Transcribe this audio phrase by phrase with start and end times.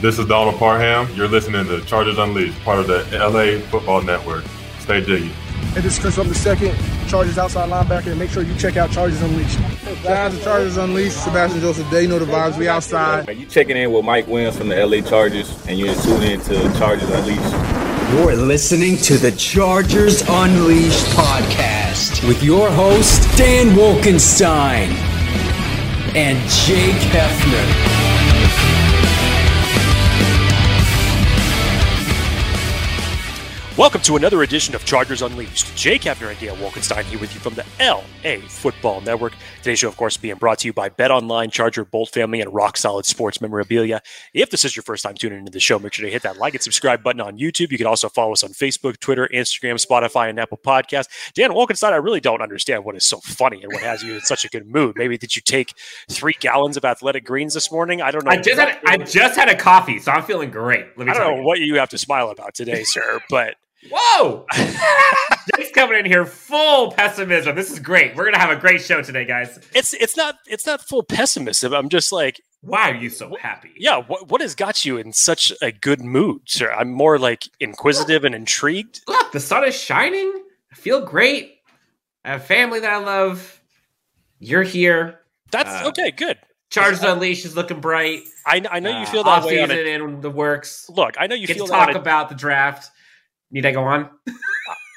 [0.00, 1.14] This is Donald Parham.
[1.14, 4.44] You're listening to Chargers Unleashed, part of the LA Football Network.
[4.78, 5.28] Stay jiggy.
[5.28, 6.74] Hey, this is Chris Rumph the second,
[7.06, 9.58] Chargers outside linebacker, and make sure you check out Chargers Unleashed.
[10.02, 13.28] Shout out to Chargers Unleashed, Sebastian Joseph Day, know the vibes, we outside.
[13.36, 16.78] You checking in with Mike Williams from the LA Chargers, and you're tuning in to
[16.78, 18.14] Chargers Unleashed.
[18.14, 24.88] You're listening to the Chargers Unleashed podcast with your host, Dan Wolkenstein
[26.16, 27.89] and Jake Hefner.
[33.80, 35.74] Welcome to another edition of Chargers Unleashed.
[35.74, 39.32] Jake Hefner and Dale Wolkenstein here with you from the LA Football Network.
[39.62, 42.52] Today's show, of course, being brought to you by Bet Online, Charger, Bolt Family, and
[42.52, 44.02] Rock Solid Sports Memorabilia.
[44.34, 46.36] If this is your first time tuning into the show, make sure to hit that
[46.36, 47.70] like and subscribe button on YouTube.
[47.70, 51.32] You can also follow us on Facebook, Twitter, Instagram, Spotify, and Apple Podcasts.
[51.32, 54.20] Dan Wolkenstein, I really don't understand what is so funny and what has you in
[54.20, 54.96] such a good mood.
[54.98, 55.72] Maybe did you take
[56.10, 58.02] three gallons of athletic greens this morning?
[58.02, 58.30] I don't know.
[58.30, 60.84] I just had I just had a coffee, so I'm feeling great.
[60.98, 61.44] I don't know you.
[61.44, 63.54] what you have to smile about today, sir, but
[63.90, 64.44] Whoa!
[65.56, 67.56] Jake's coming in here full pessimism.
[67.56, 68.14] This is great.
[68.14, 69.58] We're gonna have a great show today, guys.
[69.74, 71.72] It's it's not it's not full pessimism.
[71.72, 73.72] I'm just like, why are you so happy?
[73.76, 76.70] Yeah, what what has got you in such a good mood, sir?
[76.70, 79.00] I'm more like inquisitive and intrigued.
[79.08, 80.30] Look, the sun is shining.
[80.70, 81.58] I feel great.
[82.24, 83.62] I have family that I love.
[84.38, 85.20] You're here.
[85.50, 86.10] That's uh, okay.
[86.10, 86.38] Good.
[86.68, 88.22] Chargers Unleashed is looking bright.
[88.46, 89.86] I, I know you feel uh, that way on it.
[89.86, 90.88] in the works.
[90.88, 92.92] Look, I know you Get feel to talk about the draft.
[93.50, 94.08] Need I go on?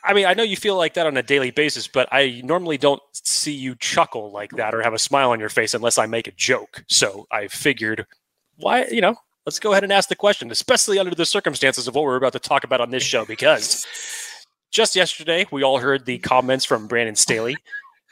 [0.05, 2.77] I mean, I know you feel like that on a daily basis, but I normally
[2.77, 6.05] don't see you chuckle like that or have a smile on your face unless I
[6.05, 6.83] make a joke.
[6.87, 8.05] So I figured,
[8.57, 11.95] why, you know, let's go ahead and ask the question, especially under the circumstances of
[11.95, 13.85] what we're about to talk about on this show, because
[14.71, 17.55] just yesterday we all heard the comments from Brandon Staley,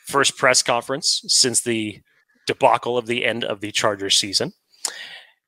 [0.07, 1.99] first press conference since the
[2.47, 4.53] debacle of the end of the Chargers season.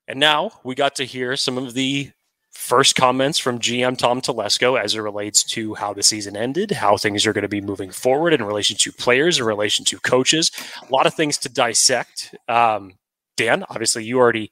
[0.07, 2.11] And now we got to hear some of the
[2.64, 6.95] first comments from GM Tom Telesco as it relates to how the season ended, how
[6.95, 10.50] things are going to be moving forward in relation to players, in relation to coaches.
[10.81, 12.34] A lot of things to dissect.
[12.47, 12.94] Um,
[13.35, 14.50] Dan, obviously, you already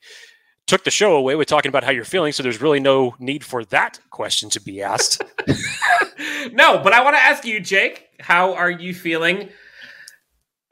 [0.68, 3.46] took the show away with talking about how you're feeling, so there's really no need
[3.46, 5.24] for that question to be asked.
[6.52, 9.50] no, but I want to ask you, Jake, how are you feeling?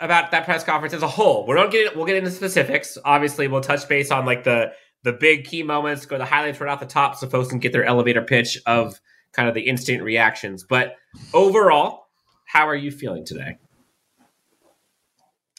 [0.01, 2.97] About that press conference as a whole, we don't get we'll get into specifics.
[3.03, 4.71] Obviously, we'll touch base on like the
[5.03, 7.71] the big key moments, go the highlights right off the top so folks can get
[7.71, 8.99] their elevator pitch of
[9.31, 10.63] kind of the instant reactions.
[10.63, 10.95] But
[11.33, 12.07] overall,
[12.45, 13.57] how are you feeling today?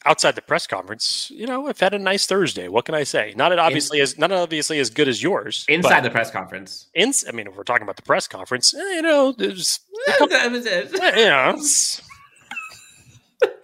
[0.07, 2.69] Outside the press conference, you know, I've had a nice Thursday.
[2.69, 3.35] What can I say?
[3.37, 5.67] Not obviously in, as not obviously as good as yours.
[5.69, 8.95] Inside the press conference, in, I mean, if we're talking about the press conference, eh,
[8.95, 9.81] you know, there's,
[10.17, 12.01] couple, you know, it's,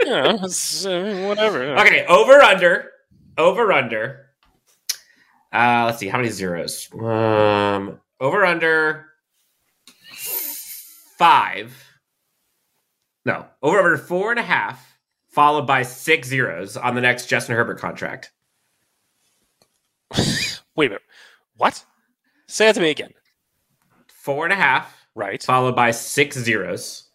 [0.00, 1.74] you know, it's, uh, whatever.
[1.78, 2.90] Okay, over under,
[3.38, 4.25] over under
[5.52, 6.88] uh, let's see, how many zeros?
[6.94, 9.06] Um, over under
[11.16, 11.74] five.
[13.24, 14.98] No, over under four and a half,
[15.28, 18.32] followed by six zeros on the next Justin Herbert contract.
[20.76, 21.02] Wait a minute.
[21.56, 21.84] What?
[22.46, 23.12] Say that to me again.
[24.08, 25.06] Four and a half.
[25.14, 25.42] Right.
[25.42, 27.08] Followed by six zeros.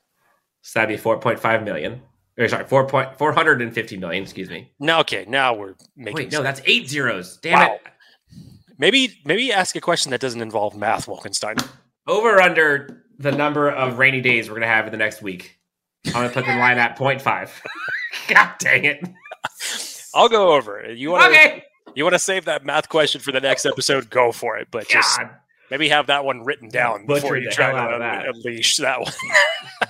[0.62, 2.02] So that'd be 4.5 million.
[2.38, 4.72] Or sorry, 4 point, 450 million, excuse me.
[4.80, 7.38] Now, okay, now we're making Wait, no, that's eight zeros.
[7.38, 7.76] Damn wow.
[7.76, 7.82] it.
[8.82, 11.64] Maybe maybe ask a question that doesn't involve math, Wolkenstein.
[12.08, 15.60] Over under the number of rainy days we're gonna have in the next week.
[16.08, 17.52] I'm gonna put the line at 0.5.
[18.28, 19.08] God dang it.
[20.16, 20.92] I'll go over.
[20.92, 21.64] You wanna okay.
[21.94, 24.10] you want to save that math question for the next episode?
[24.10, 24.68] Go for it.
[24.72, 24.94] But God.
[24.94, 25.20] just
[25.70, 28.30] maybe have that one written down Butchered before you try to that.
[28.30, 29.14] unleash that one.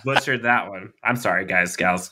[0.04, 0.92] Butchered that one.
[1.02, 2.12] I'm sorry, guys, gals.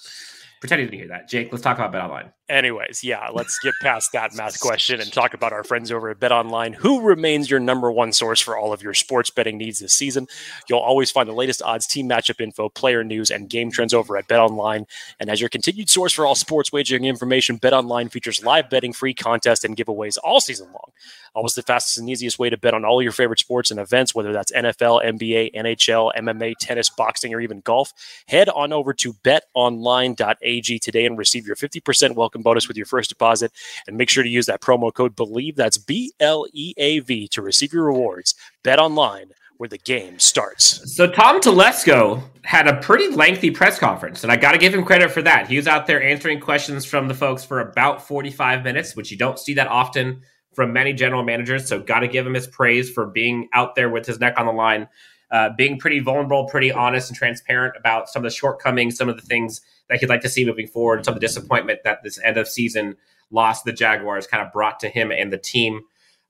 [0.61, 1.28] Pretend you didn't hear that.
[1.28, 2.31] Jake, let's talk about Bet Online.
[2.50, 6.20] Anyways, yeah, let's get past that math question and talk about our friends over at
[6.20, 9.78] Bet Online, who remains your number one source for all of your sports betting needs
[9.78, 10.28] this season.
[10.68, 14.18] You'll always find the latest odds, team matchup info, player news, and game trends over
[14.18, 14.88] at Bet Online.
[15.20, 18.94] And as your continued source for all sports wagering information, Bet Online features live betting,
[18.94, 20.92] free contests, and giveaways all season long.
[21.36, 24.16] Always the fastest and easiest way to bet on all your favorite sports and events,
[24.16, 27.94] whether that's NFL, NBA, NHL, MMA, tennis, boxing, or even golf.
[28.28, 32.86] Head on over to betonline.ag today and receive your 50% welcome welcome bonus with your
[32.86, 33.52] first deposit.
[33.88, 37.28] And make sure to use that promo code BLEAV, That's B L E A V
[37.30, 38.36] to receive your rewards.
[38.64, 40.96] Bet online where the game starts.
[40.96, 44.86] So Tom Telesco had a pretty lengthy press conference, and I got to give him
[44.86, 45.50] credit for that.
[45.50, 49.18] He was out there answering questions from the folks for about 45 minutes, which you
[49.18, 50.22] don't see that often
[50.53, 51.68] from many general managers.
[51.68, 54.46] So got to give him his praise for being out there with his neck on
[54.46, 54.88] the line,
[55.31, 59.16] uh, being pretty vulnerable, pretty honest and transparent about some of the shortcomings, some of
[59.16, 62.20] the things that he'd like to see moving forward, some of the disappointment that this
[62.23, 62.96] end of season
[63.31, 65.81] loss the Jaguars kind of brought to him and the team.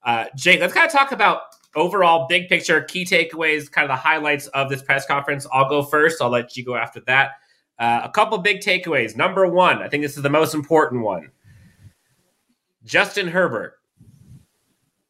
[0.04, 1.42] Uh, Jake, let's kind of talk about
[1.76, 5.48] overall big picture, key takeaways, kind of the highlights of this press conference.
[5.52, 6.22] I'll go first.
[6.22, 7.32] I'll let you go after that.
[7.78, 9.16] Uh, a couple big takeaways.
[9.16, 11.32] Number one, I think this is the most important one.
[12.84, 13.76] Justin Herbert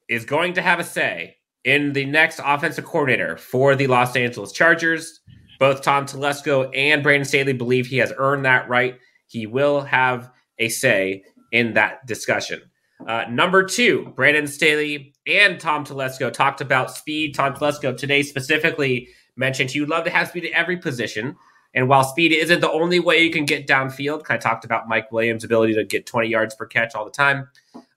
[0.08, 4.52] is going to have a say in the next offensive coordinator for the Los Angeles
[4.52, 5.20] Chargers.
[5.60, 8.98] Both Tom Telesco and Brandon Staley believe he has earned that right.
[9.28, 12.62] He will have a say in that discussion.
[13.08, 17.34] Uh, number two, Brandon Staley and Tom Telesco talked about speed.
[17.34, 21.36] Tom Telesco today specifically mentioned he would love to have speed at every position.
[21.74, 24.88] And while speed isn't the only way you can get downfield, kind of talked about
[24.88, 27.48] Mike Williams' ability to get 20 yards per catch all the time.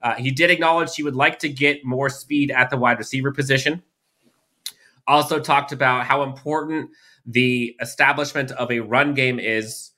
[0.02, 3.32] Uh, he did acknowledge he would like to get more speed at the wide receiver
[3.32, 3.82] position.
[5.06, 6.90] Also talked about how important
[7.24, 9.90] the establishment of a run game is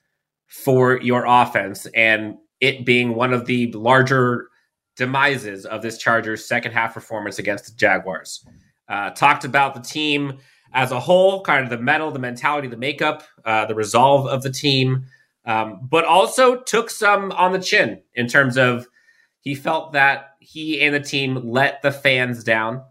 [0.46, 4.48] for your offense and it being one of the larger
[4.96, 8.46] demises of this Chargers second half performance against the Jaguars.
[8.88, 10.38] Uh, talked about the team
[10.74, 14.42] as a whole, kind of the metal, the mentality, the makeup, uh, the resolve of
[14.42, 15.06] the team,
[15.46, 18.86] um, but also took some on the chin in terms of
[19.40, 22.82] he felt that he and the team let the fans down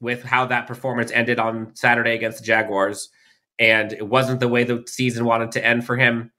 [0.00, 3.08] with how that performance ended on Saturday against the Jaguars.
[3.58, 6.30] And it wasn't the way the season wanted to end for him.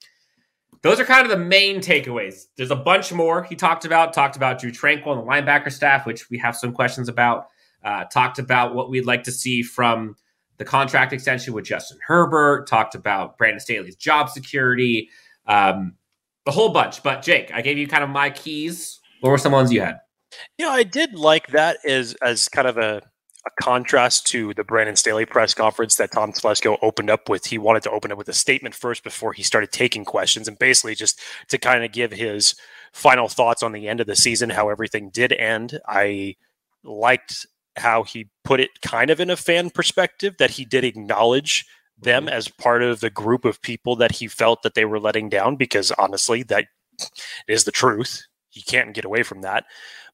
[0.83, 2.44] Those are kind of the main takeaways.
[2.56, 4.13] There's a bunch more he talked about.
[4.13, 7.47] Talked about Drue Tranquill and the linebacker staff, which we have some questions about.
[7.83, 10.15] Uh, talked about what we'd like to see from
[10.57, 15.09] the contract extension with Justin Herbert, talked about Brandon Staley's job security,
[15.45, 15.95] um,
[16.45, 17.04] a whole bunch.
[17.04, 19.00] But Jake, I gave you kind of my keys.
[19.21, 20.00] What were some ones you had?
[20.57, 23.01] You know, I did like that as as kind of a,
[23.45, 27.45] a contrast to the Brandon Staley press conference that Tom Telesco opened up with.
[27.45, 30.60] He wanted to open up with a statement first before he started taking questions, and
[30.60, 31.19] basically just
[31.50, 32.56] to kind of give his
[32.94, 35.80] final thoughts on the end of the season, how everything did end.
[35.88, 36.36] I
[36.83, 37.45] liked
[37.77, 41.65] how he put it kind of in a fan perspective that he did acknowledge
[42.00, 42.33] them Mm-hmm.
[42.33, 45.56] as part of the group of people that he felt that they were letting down
[45.56, 46.65] because honestly that
[47.47, 49.65] is the truth you can't get away from that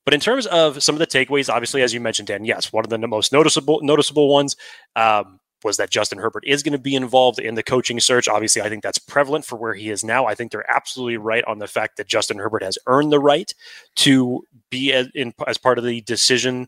[0.06, 2.86] but in terms of some of the takeaways obviously as you mentioned dan yes one
[2.86, 4.56] of the most noticeable noticeable ones
[4.96, 8.28] um, was that Justin Herbert is going to be involved in the coaching search.
[8.28, 10.26] Obviously, I think that's prevalent for where he is now.
[10.26, 13.52] I think they're absolutely right on the fact that Justin Herbert has earned the right
[13.98, 16.68] to be as, in, as part of the decision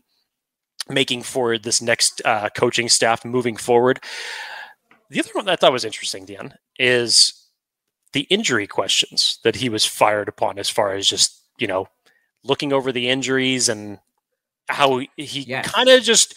[0.88, 4.00] making for this next uh, coaching staff moving forward.
[5.10, 7.32] The other one that I thought was interesting, Dan, is
[8.12, 11.88] the injury questions that he was fired upon as far as just, you know,
[12.44, 13.98] looking over the injuries and
[14.68, 15.70] how he Yes.
[15.70, 16.34] kind of just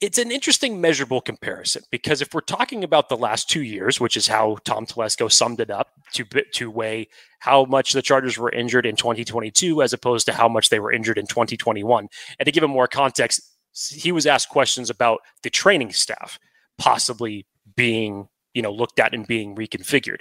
[0.00, 4.16] it's an interesting measurable comparison because if we're talking about the last two years, which
[4.16, 7.08] is how Tom Telesco summed it up to to weigh
[7.46, 10.92] how much the Chargers were injured in 2022 as opposed to how much they were
[10.92, 12.08] injured in 2021,
[12.38, 13.40] and to give him more context,
[13.94, 16.38] he was asked questions about the training staff
[16.78, 17.46] possibly
[17.76, 20.20] being you know looked at and being reconfigured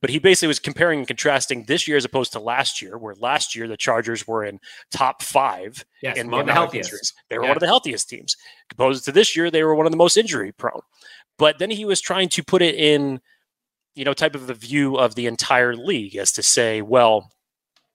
[0.00, 3.14] but he basically was comparing and contrasting this year as opposed to last year where
[3.20, 4.58] last year the chargers were in
[4.90, 6.88] top five Yes, in among the healthiest.
[6.90, 7.12] injuries.
[7.30, 7.50] They were Yeah.
[7.50, 8.36] one of the healthiest teams.
[8.72, 10.80] Opposed to this year, they were one of the most injury prone.
[11.38, 13.20] But then he was trying to put it in,
[13.96, 17.32] you know, type of the view of the entire league as to say, well,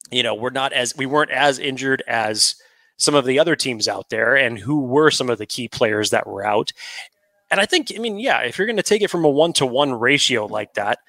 [0.10, 2.56] you know, we're not as we weren't as injured as
[2.98, 6.10] some of the other teams out there, and who were some of the key players
[6.10, 6.72] that were out.
[7.50, 9.54] And I think, I mean, yeah, if you're going to take it from a one
[9.54, 11.00] to one ratio like that,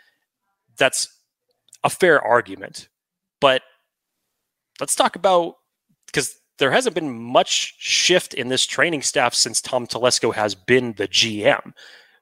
[0.77, 1.09] that's
[1.85, 2.89] a fair argument.
[3.41, 3.63] But
[4.81, 5.57] let's talk about
[6.07, 10.95] because there hasn't been much shift in this training staff since Tom Telesco has been
[10.97, 11.73] the GM.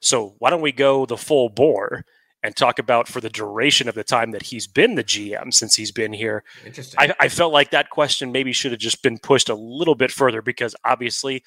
[0.00, 2.04] So why don't we go the full bore
[2.42, 5.74] and talk about for the duration of the time that he's been the GM since
[5.74, 6.44] he's been here?
[6.64, 6.98] Interesting.
[6.98, 10.10] I, I felt like that question maybe should have just been pushed a little bit
[10.10, 11.42] further because obviously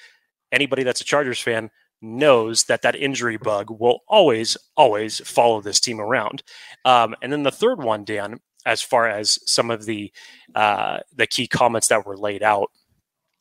[0.52, 1.70] anybody that's a Chargers fan
[2.02, 6.44] knows that that injury bug will always, always follow this team around.
[6.86, 10.12] Um, and then the third one, Dan, as far as some of the
[10.56, 12.70] uh, the key comments that were laid out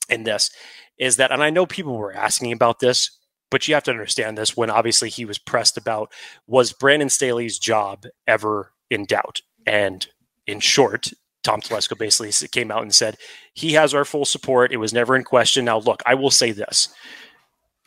[0.09, 0.51] in this,
[0.99, 3.19] is that, and I know people were asking about this,
[3.53, 6.11] but you have to understand this when obviously he was pressed about
[6.47, 9.43] was Brandon Staley's job ever in doubt?
[9.67, 10.07] And
[10.47, 11.13] in short,
[11.45, 13.19] Tom Telesco basically came out and said
[13.53, 14.73] he has our full support.
[14.73, 15.67] It was never in question.
[15.67, 16.89] Now, look, I will say this: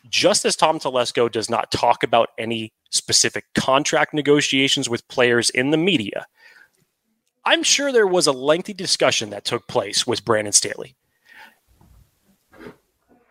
[0.08, 5.72] just as Tom Telesco does not talk about any specific contract negotiations with players in
[5.72, 6.26] the media,
[7.44, 10.94] I'm sure there was a lengthy discussion that took place with Brandon Staley.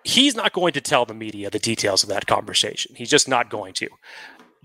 [0.05, 2.95] He's not going to tell the media the details of that conversation.
[2.95, 3.89] He's just not going to.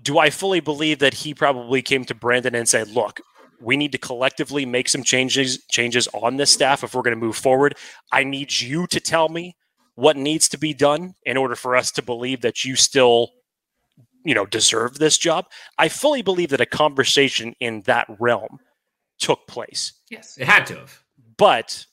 [0.01, 3.21] Do I fully believe that he probably came to Brandon and said, "Look,
[3.59, 7.25] we need to collectively make some changes changes on this staff if we're going to
[7.25, 7.75] move forward.
[8.11, 9.55] I need you to tell me
[9.95, 13.29] what needs to be done in order for us to believe that you still
[14.23, 15.45] you know deserve this job
[15.79, 18.59] i fully believe that a conversation in that realm
[19.19, 21.03] took place Yes, it had to have.
[21.37, 21.85] but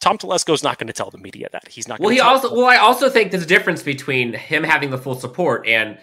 [0.00, 2.54] tom telesco is not going to tell the media that he's not Well, he also
[2.54, 5.98] well, I also think there's a difference between him having the full support and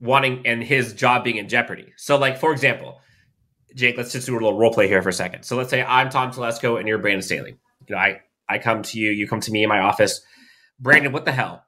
[0.00, 1.92] wanting and his job being in jeopardy.
[1.96, 3.00] So, like for example,
[3.74, 5.44] Jake, let's just do a little role play here for a second.
[5.44, 7.56] So, let's say I'm Tom Telesco and you're Brandon Staley.
[7.88, 10.20] You know, I I come to you, you come to me in my office.
[10.78, 11.64] Brandon, what the hell?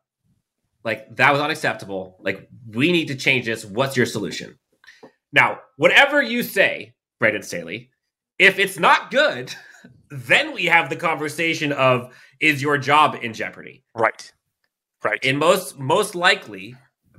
[0.84, 2.18] Like that was unacceptable.
[2.20, 3.64] Like we need to change this.
[3.64, 4.58] What's your solution?
[5.32, 7.90] Now, whatever you say, Brandon Staley,
[8.38, 9.54] if it's not good,
[10.10, 13.84] then we have the conversation of is your job in jeopardy?
[13.94, 14.30] right
[15.04, 16.74] right And most most likely,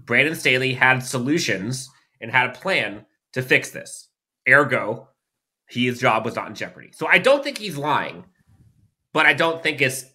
[0.05, 1.89] Brandon Staley had solutions
[2.21, 4.09] and had a plan to fix this.
[4.47, 5.07] Ergo,
[5.67, 6.89] his job was not in jeopardy.
[6.93, 8.25] So I don't think he's lying,
[9.13, 10.05] but I don't think it's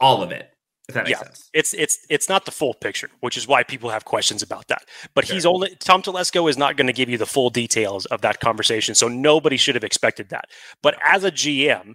[0.00, 0.50] all of it.
[0.88, 1.24] If that makes Yeah.
[1.24, 1.50] sense.
[1.52, 4.84] it's it's it's not the full picture, which is why people have questions about that.
[5.14, 8.20] But he's only Tom Telesco is not going to give you the full details of
[8.20, 10.46] that conversation, so nobody should have expected that.
[10.82, 11.94] But as a GM,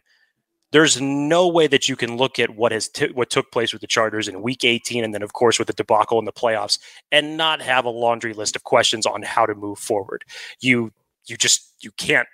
[0.71, 3.81] there's no way that you can look at what has t- what took place with
[3.81, 6.79] the Chargers in Week 18, and then of course with the debacle in the playoffs,
[7.11, 10.23] and not have a laundry list of questions on how to move forward.
[10.61, 10.91] You
[11.27, 12.27] you just you can't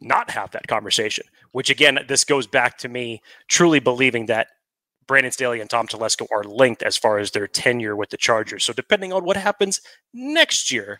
[0.00, 1.26] not have that conversation.
[1.52, 4.48] Which again, this goes back to me truly believing that
[5.06, 8.64] Brandon Staley and Tom Telesco are linked as far as their tenure with the Chargers.
[8.64, 9.80] So depending on what happens
[10.12, 10.98] next year,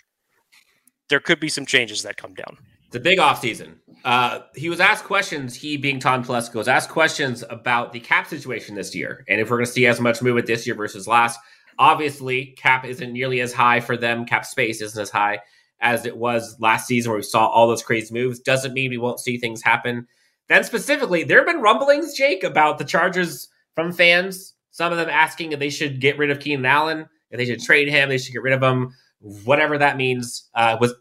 [1.08, 2.56] there could be some changes that come down.
[2.96, 3.74] A big offseason.
[4.06, 8.26] Uh, he was asked questions, he being Tom Telesco, was asked questions about the cap
[8.26, 9.22] situation this year.
[9.28, 11.38] And if we're going to see as much movement this year versus last,
[11.78, 14.24] obviously cap isn't nearly as high for them.
[14.24, 15.40] Cap space isn't as high
[15.80, 18.40] as it was last season where we saw all those crazy moves.
[18.40, 20.06] Doesn't mean we won't see things happen.
[20.48, 24.54] Then specifically, there have been rumblings, Jake, about the Chargers from fans.
[24.70, 27.62] Some of them asking if they should get rid of Keenan Allen, if they should
[27.62, 30.48] trade him, they should get rid of him, whatever that means.
[30.54, 30.94] Uh, was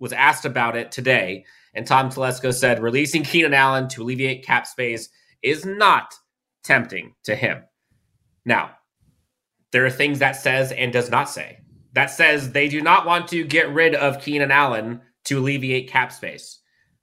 [0.00, 4.66] was asked about it today, and Tom Telesco said releasing Keenan Allen to alleviate cap
[4.66, 5.08] space
[5.42, 6.14] is not
[6.64, 7.62] tempting to him.
[8.44, 8.72] Now,
[9.72, 11.58] there are things that says and does not say.
[11.92, 16.12] That says they do not want to get rid of Keenan Allen to alleviate cap
[16.12, 16.60] space.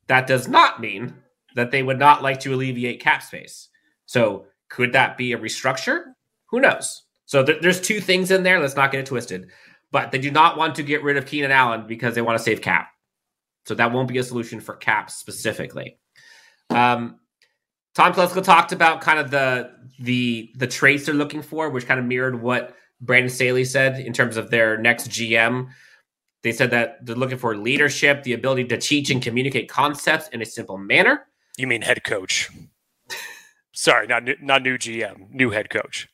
[0.08, 1.16] That does not mean
[1.56, 3.70] that they would not like to alleviate cap space.
[4.06, 6.04] So, could that be a restructure?
[6.50, 7.04] Who knows?
[7.26, 8.60] So, th- there's two things in there.
[8.60, 9.50] Let's not get it twisted.
[9.92, 12.44] But they do not want to get rid of Keenan Allen because they want to
[12.44, 12.90] save cap.
[13.66, 15.98] So, that won't be a solution for cap specifically.
[16.70, 17.20] Um,
[17.98, 22.00] Tom Telesco talked about kind of the the the traits they're looking for, which kind
[22.00, 25.70] of mirrored what Brandon Staley said in terms of their next GM.
[26.44, 30.42] They said that they're looking for leadership, the ability to teach and communicate concepts in
[30.42, 31.26] a simple manner.
[31.58, 32.52] You mean head coach?
[33.74, 36.08] sorry, not not new GM, new head coach.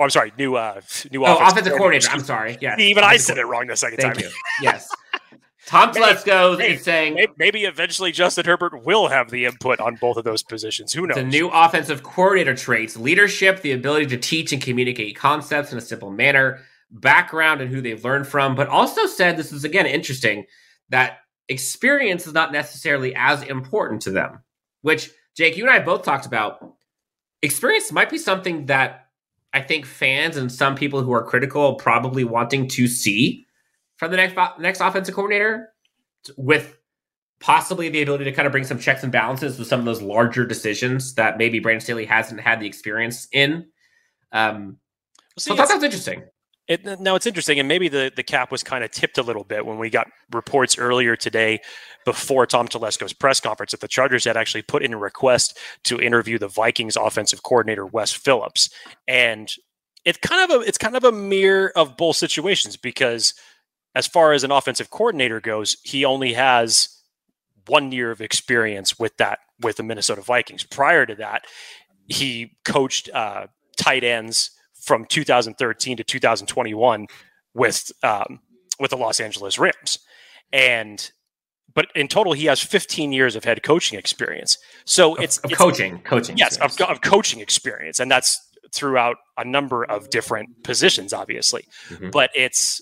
[0.00, 0.80] Oh, I'm sorry, new uh
[1.12, 2.08] new Oh, offensive coordinator.
[2.10, 2.56] I'm sorry.
[2.60, 4.24] Yeah, Even I said it wrong the second Thank time.
[4.24, 4.30] you.
[4.62, 4.88] Yes.
[5.66, 10.16] Tom Telesco is saying Maybe, maybe eventually Justin Herbert will have the input on both
[10.16, 10.94] of those positions.
[10.94, 11.16] Who knows?
[11.16, 15.82] The new offensive coordinator traits leadership, the ability to teach and communicate concepts in a
[15.82, 20.46] simple manner, background and who they've learned from, but also said this is again interesting
[20.88, 21.18] that
[21.50, 24.40] experience is not necessarily as important to them.
[24.80, 26.72] Which, Jake, you and I both talked about.
[27.42, 29.09] Experience might be something that
[29.52, 33.46] I think fans and some people who are critical probably wanting to see
[33.96, 35.72] from the next next offensive coordinator
[36.36, 36.76] with
[37.40, 40.02] possibly the ability to kind of bring some checks and balances with some of those
[40.02, 43.66] larger decisions that maybe Brandon Staley hasn't had the experience in.
[44.32, 44.76] Um,
[45.38, 46.24] See, so I thought that was interesting.
[46.70, 49.42] It, now it's interesting, and maybe the, the cap was kind of tipped a little
[49.42, 51.58] bit when we got reports earlier today
[52.04, 56.00] before Tom Telesco's press conference that the Chargers had actually put in a request to
[56.00, 58.70] interview the Vikings offensive coordinator Wes Phillips,
[59.08, 59.52] and
[60.04, 63.34] it's kind of a it's kind of a mirror of both situations because
[63.96, 67.00] as far as an offensive coordinator goes, he only has
[67.66, 70.62] one year of experience with that with the Minnesota Vikings.
[70.62, 71.46] Prior to that,
[72.06, 77.06] he coached uh, tight ends from 2013 to 2021
[77.54, 78.40] with um,
[78.78, 79.98] with the Los Angeles Rams,
[80.52, 81.10] and
[81.74, 84.58] but in total he has 15 years of head coaching experience.
[84.84, 86.36] So it's, Of it's coaching, coaching.
[86.36, 88.38] yes of, of coaching experience, and that's
[88.72, 91.64] throughout a number of different positions, obviously.
[91.88, 92.10] Mhm.
[92.12, 92.80] But it's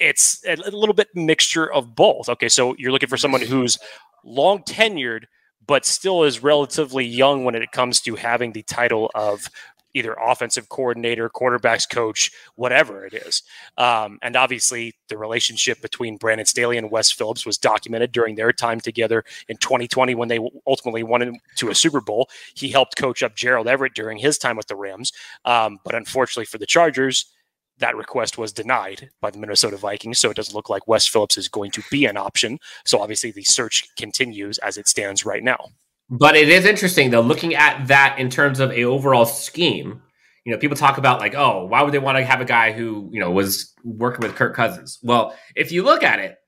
[0.00, 2.28] it's a little bit mixture of both.
[2.28, 3.78] Okay, so you're looking for someone who's
[4.24, 5.24] long tenured,
[5.66, 9.50] but still is relatively young when it comes to having the title of
[9.98, 13.42] either offensive coordinator, quarterbacks coach, whatever it is.
[13.76, 18.52] Um, and obviously, the relationship between Brandon Staley and Wes Phillips was documented during their
[18.52, 22.28] time together in 2020 when they ultimately won to a Super Bowl.
[22.54, 25.12] He helped coach up Gerald Everett during his time with the Rams.
[25.44, 27.26] Um, but unfortunately for the Chargers,
[27.78, 30.18] that request was denied by the Minnesota Vikings.
[30.18, 32.58] So it doesn't look like Wes Phillips is going to be an option.
[32.84, 35.68] So obviously, the search continues as it stands right now.
[36.10, 40.02] But it is interesting though, looking at that in terms of a overall scheme.
[40.44, 42.72] You know, people talk about like, oh, why would they want to have a guy
[42.72, 44.98] who you know was working with Kirk Cousins?
[45.02, 46.38] Well, if you look at it,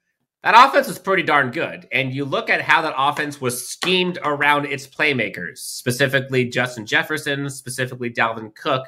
[0.43, 4.19] that offense was pretty darn good, and you look at how that offense was schemed
[4.25, 8.87] around its playmakers, specifically Justin Jefferson, specifically Dalvin Cook.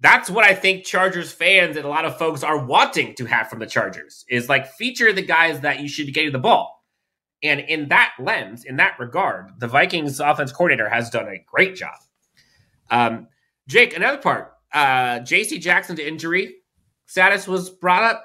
[0.00, 3.48] That's what I think Chargers fans and a lot of folks are wanting to have
[3.48, 6.81] from the Chargers is like feature the guys that you should be getting the ball.
[7.42, 11.74] And in that lens, in that regard, the Vikings offense coordinator has done a great
[11.74, 11.96] job.
[12.90, 13.26] Um,
[13.68, 15.58] Jake, another part, uh, J.C.
[15.58, 16.56] Jackson's injury
[17.06, 18.24] status was brought up,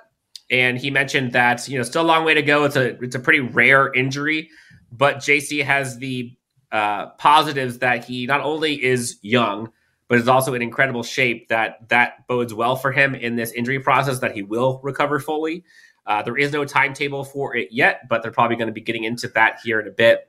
[0.49, 2.63] and he mentioned that you know still a long way to go.
[2.63, 4.49] It's a it's a pretty rare injury,
[4.91, 5.59] but J.C.
[5.59, 6.37] has the
[6.71, 9.71] uh, positives that he not only is young,
[10.07, 11.47] but is also in incredible shape.
[11.49, 14.19] That that bodes well for him in this injury process.
[14.19, 15.63] That he will recover fully.
[16.07, 19.03] Uh, there is no timetable for it yet, but they're probably going to be getting
[19.03, 20.27] into that here in a bit.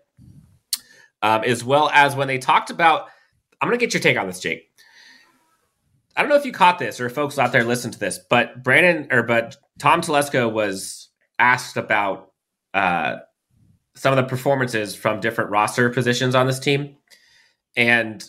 [1.22, 3.06] Um, as well as when they talked about,
[3.60, 4.68] I'm going to get your take on this, Jake.
[6.16, 8.64] I don't know if you caught this or folks out there listen to this, but
[8.64, 11.08] Brandon or but Tom Telesco was
[11.38, 12.32] asked about
[12.74, 13.18] uh,
[13.94, 16.96] some of the performances from different roster positions on this team,
[17.76, 18.24] and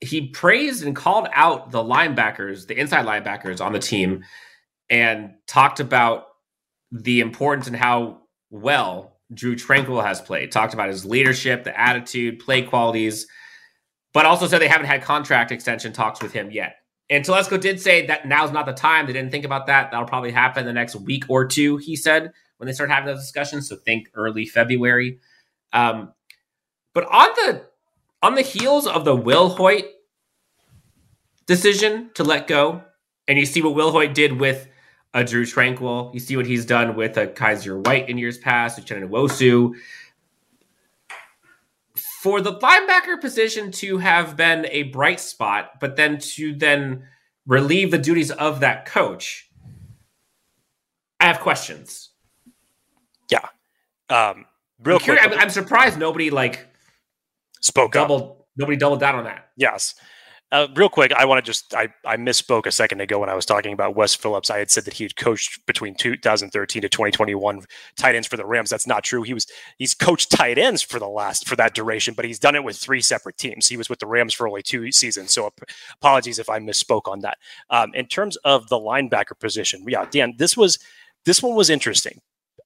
[0.00, 4.22] he praised and called out the linebackers, the inside linebackers on the team,
[4.88, 6.26] and talked about
[6.92, 10.52] the importance and how well Drue Tranquill has played.
[10.52, 13.26] Talked about his leadership, the attitude, play qualities,
[14.12, 16.76] but also said they haven't had contract extension talks with him yet.
[17.10, 19.06] And Telesco did say that now's not the time.
[19.06, 19.90] They didn't think about that.
[19.90, 23.20] That'll probably happen the next week or two, he said, when they start having those
[23.20, 23.68] discussions.
[23.68, 25.18] So think early February.
[25.72, 26.12] Um,
[26.94, 27.66] but on the
[28.22, 29.84] on the heels of the Wilhoit
[31.46, 32.82] decision to let go,
[33.28, 34.66] and you see what Wilhoit did with
[35.14, 36.12] a Drue Tranquill.
[36.12, 39.74] You see what he's done with a Kyzir White in years past, Uchenna Nwosu.
[42.20, 47.06] For the linebacker position to have been a bright spot, but then to then
[47.46, 49.50] relieve the duties of that coach,
[51.20, 52.10] I have questions.
[53.30, 53.46] Yeah.
[54.08, 54.46] Um,
[54.82, 56.66] real I'm, quick, I'm, I'm surprised nobody like
[57.60, 58.22] spoke doubled.
[58.22, 58.46] up.
[58.56, 59.50] Nobody doubled down on that.
[59.56, 59.94] Yes.
[60.52, 63.34] Uh, real quick, I want to just I, I misspoke a second ago when I
[63.34, 64.50] was talking about Wes Phillips.
[64.50, 67.64] I had said that he had coached between 2013 to 2021
[67.96, 68.70] tight ends for the Rams.
[68.70, 69.22] That's not true.
[69.22, 69.46] He was
[69.78, 72.76] he's coached tight ends for the last for that duration, but he's done it with
[72.76, 73.66] three separate teams.
[73.66, 75.50] He was with the Rams for only two seasons, so
[76.00, 77.38] apologies if I misspoke on that.
[77.70, 80.78] Um, in terms of the linebacker position, yeah, Dan, this was
[81.24, 82.20] this one was interesting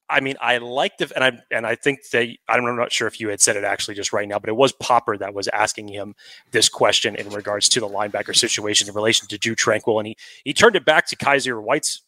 [0.09, 2.39] I mean, I liked it, and I and I think they.
[2.47, 4.71] I'm not sure if you had said it actually just right now, but it was
[4.71, 6.15] Popper that was asking him
[6.51, 10.17] this question in regards to the linebacker situation in relation to Drue Tranquill, and he
[10.43, 12.01] he turned it back to Kyzir White's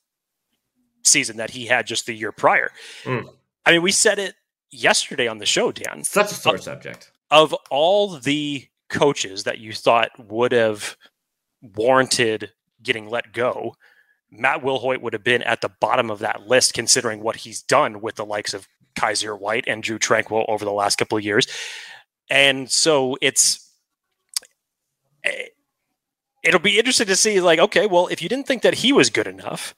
[1.03, 2.71] season that he had just the year prior.
[3.03, 3.29] Mm.
[3.65, 4.35] I mean, we said it
[4.71, 6.03] yesterday on the show, Dan.
[6.03, 7.11] Such a sore of, subject.
[7.29, 10.97] Of all the coaches that you thought would have
[11.61, 13.75] warranted getting let go,
[14.31, 18.01] Matt Wilhoit would have been at the bottom of that list, considering what he's done
[18.01, 21.47] with the likes of Kyzir White and Drue Tranquill over the last couple of years.
[22.29, 23.69] And so it's
[25.23, 25.47] eh,
[26.43, 29.09] it'll be interesting to see like okay well if you didn't think that he was
[29.09, 29.75] good enough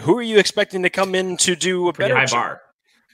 [0.00, 2.32] who are you expecting to come in to do a Pretty better high job?
[2.36, 2.60] bar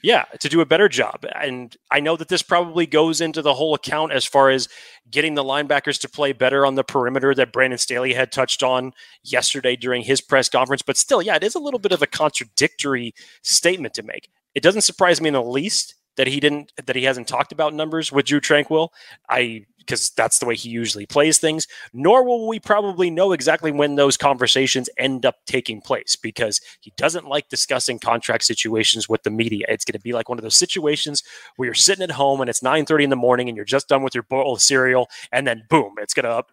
[0.03, 1.25] yeah, to do a better job.
[1.33, 4.67] And I know that this probably goes into the whole account as far as
[5.09, 8.91] getting the linebackers to play better on the perimeter that Brandon Staley had touched on
[9.23, 10.81] yesterday during his press conference.
[10.81, 14.29] But still, yeah, it is a little bit of a contradictory statement to make.
[14.53, 17.73] It doesn't surprise me in the least that he didn't that he hasn't talked about
[17.73, 18.89] numbers with Drue Tranquill.
[19.29, 21.67] I because that's the way he usually plays things.
[21.93, 26.93] Nor will we probably know exactly when those conversations end up taking place because he
[26.97, 29.65] doesn't like discussing contract situations with the media.
[29.69, 31.23] It's going to be like one of those situations
[31.55, 34.03] where you're sitting at home and it's 9:30 in the morning and you're just done
[34.03, 36.43] with your bowl of cereal and then boom, it's going to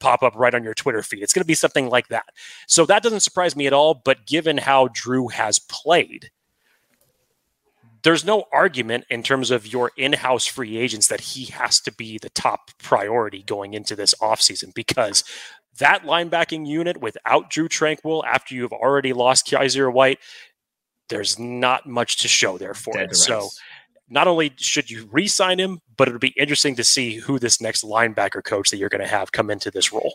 [0.00, 1.22] pop up right on your Twitter feed.
[1.22, 2.24] It's going to be something like that.
[2.66, 6.30] So that doesn't surprise me at all, but given how Drue has played,
[8.02, 12.18] there's no argument in terms of your in-house free agents that he has to be
[12.18, 15.24] the top priority going into this offseason because
[15.78, 20.18] that linebacking unit without Drue Tranquill after you've already lost Kyzir White,
[21.08, 23.16] there's not much to show there for Dead it.
[23.16, 23.48] So
[24.08, 27.84] not only should you re-sign him, but it'll be interesting to see who this next
[27.84, 30.14] linebacker coach that you're going to have come into this role.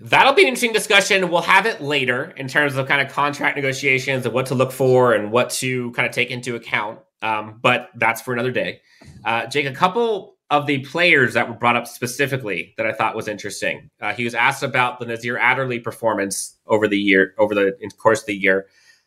[0.00, 1.30] That'll be an interesting discussion.
[1.30, 4.72] We'll have it later in terms of kind of contract negotiations and what to look
[4.72, 6.98] for and what to kind of take into account.
[7.22, 8.80] Um, but that's for another day.
[9.24, 13.16] Uh, Jake, a couple of the players that were brought up specifically that I thought
[13.16, 13.88] was interesting.
[14.00, 18.20] Uh, he was asked about the Nasir Adderley performance over the year, over the course
[18.20, 18.66] of the year,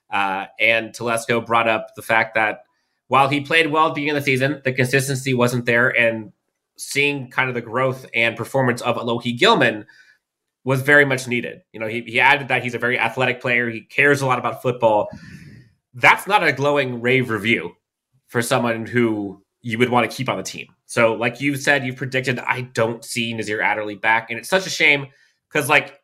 [0.09, 2.63] uh, and Telesco brought up the fact that
[3.09, 6.31] while he played well at the beginning of the season, the consistency wasn't there, and
[6.77, 9.85] seeing kind of the growth and performance of Alohi Gilman
[10.63, 11.61] was very much needed.
[11.71, 13.69] You know, he, he added that he's a very athletic player.
[13.69, 15.09] He cares a lot about football.
[15.93, 17.75] That's not a glowing rave review
[18.27, 20.67] for someone who you would want to keep on the team.
[20.85, 24.29] So, like you've said, you've predicted, I don't see Nasir Adderley back.
[24.29, 25.07] And it's such a shame
[25.49, 25.99] because, like,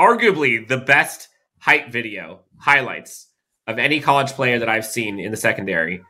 [0.00, 3.28] arguably the best hype video highlights
[3.66, 6.02] of any college player that I've seen in the secondary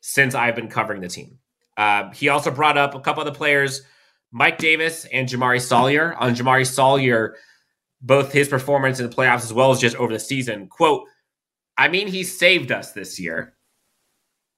[0.00, 1.38] since I've been covering the team.
[1.76, 3.82] Uh, he also brought up a couple other players
[4.32, 6.14] Mike Davis and Jamaree Salyer.
[6.14, 7.36] On Jamaree Salyer,
[8.00, 10.68] both his performance in the playoffs as well as just over the season.
[10.68, 11.04] Quote,
[11.76, 13.54] I mean, he saved us this year.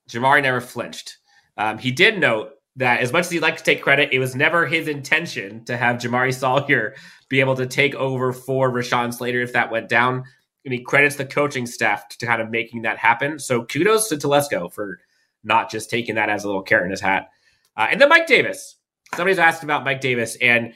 [0.08, 1.18] Jamaree never flinched.
[1.56, 4.34] Um, he did note that as much as he'd like to take credit, it was
[4.34, 6.94] never his intention to have Jamaree Salyer
[7.28, 10.24] be able to take over for Rashawn Slater if that went down.
[10.64, 13.38] And he credits the coaching staff to kind of making that happen.
[13.38, 15.00] So kudos to Telesco for
[15.44, 17.28] not just taking that as a little carrot in his hat.
[17.76, 18.76] Uh, and then Mike Davis
[19.14, 20.74] somebody's asked about Mike Davis, and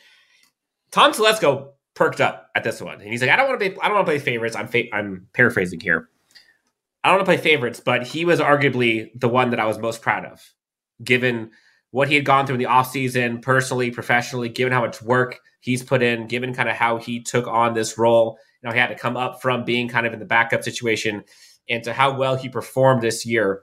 [0.91, 3.79] Tom Telesco perked up at this one, and he's like, "I don't want to play.
[3.83, 4.57] I don't want to play favorites.
[4.57, 6.09] I'm fa- I'm paraphrasing here.
[7.07, 9.79] I don't want to play favorites, but he was arguably the one that I was
[9.79, 10.42] most proud of,
[11.05, 11.51] given
[11.92, 15.83] what he had gone through in the offseason, personally, professionally, given how much work he's
[15.83, 18.38] put in, given kind of how he took on this role.
[18.61, 21.23] You know, he had to come up from being kind of in the backup situation,
[21.69, 23.62] and to how well he performed this year."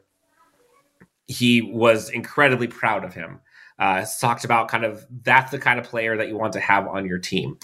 [1.26, 3.40] He was incredibly proud of him
[3.80, 6.88] uh, talked about kind of that's the kind of player that you want to have
[6.88, 7.58] on your team.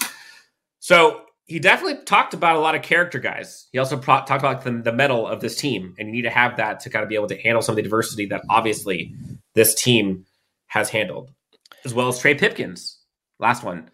[0.80, 3.66] So he definitely talked about a lot of character guys.
[3.72, 6.30] He also pro- talked about the, the metal of this team, and you need to
[6.30, 9.12] have that to kind of be able to handle some of the diversity that obviously
[9.56, 10.26] this team
[10.68, 11.32] has handled,
[11.84, 13.00] as well as Trey Pipkins.
[13.40, 13.90] Last one.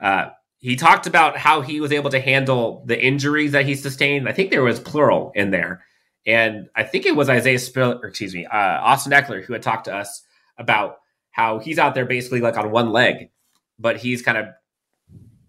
[0.00, 4.26] Uh, he talked about how he was able to handle the injuries that he sustained.
[4.26, 5.84] I think there was plural in there.
[6.26, 9.62] And I think it was Isaiah Spill, or excuse me, uh, Austin Ekeler, who had
[9.62, 10.22] talked to us
[10.56, 11.00] about
[11.32, 13.28] how he's out there basically like on one leg,
[13.78, 14.46] but he's kind of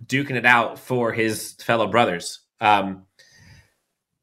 [0.08, 2.42] duking it out for his fellow brothers.
[2.62, 3.06] Um,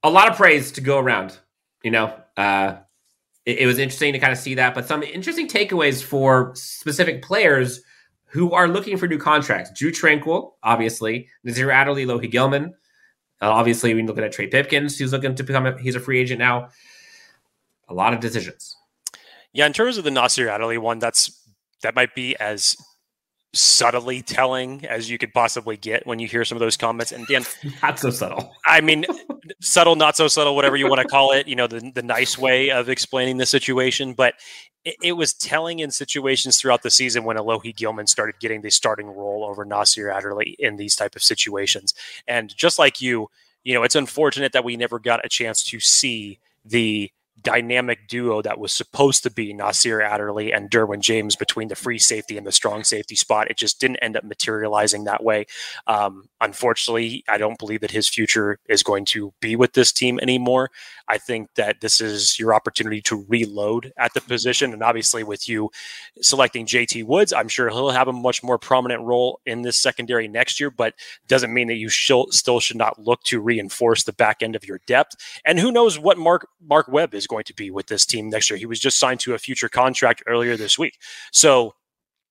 [0.03, 1.39] a lot of praise to go around,
[1.83, 2.15] you know.
[2.37, 2.77] Uh,
[3.45, 7.23] it, it was interesting to kind of see that, but some interesting takeaways for specific
[7.23, 7.83] players
[8.27, 9.71] who are looking for new contracts.
[9.75, 12.75] Drue Tranquill, obviously, Nasir Adderley, Lohi Gilman.
[13.43, 16.19] Uh, obviously, we're looking at Trey Pipkins, who's looking to become a, he's a free
[16.21, 16.69] agent now.
[17.89, 18.77] A lot of decisions.
[19.53, 21.45] Yeah, in terms of the Nasir Adderley one, that's
[21.83, 22.77] that might be as
[23.55, 27.13] subtly telling as you could possibly get when you hear some of those comments.
[27.13, 27.45] And Dan,
[27.83, 28.55] not so subtle.
[28.67, 29.05] I mean,
[29.61, 31.47] subtle, not so subtle, whatever you want to call it.
[31.47, 34.35] You know, the the nice way of explaining the situation, but
[34.85, 38.71] it, it was telling in situations throughout the season when Alohi Gilman started getting the
[38.71, 41.95] starting role over Nasir Adderley in these type of situations.
[42.27, 43.29] And just like you,
[43.65, 48.43] you know, it's unfortunate that we never got a chance to see the dynamic duo
[48.43, 52.47] that was supposed to be Nasir Adderley and Derwin James between the free safety and
[52.47, 53.51] the strong safety spot.
[53.51, 55.47] It just didn't end up materializing that way.
[55.87, 60.19] Um, unfortunately, I don't believe that his future is going to be with this team
[60.23, 60.71] anymore.
[61.09, 64.73] I think that this is your opportunity to reload at the position.
[64.73, 65.71] And obviously, with you
[66.21, 70.29] selecting JT Woods, I'm sure he'll have a much more prominent role in this secondary
[70.29, 70.95] next year, but
[71.29, 74.81] doesn't mean that you still should not look to reinforce the back end of your
[74.87, 75.17] depth.
[75.45, 78.51] And who knows what Mark Mark Webb is going to be with this team next
[78.51, 78.59] year.
[78.59, 80.99] He was just signed to a future contract earlier this week.
[81.33, 81.75] So